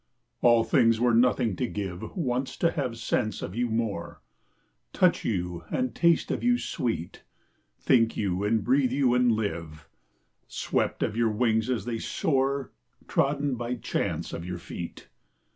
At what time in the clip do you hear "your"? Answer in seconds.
11.15-11.29, 14.43-14.57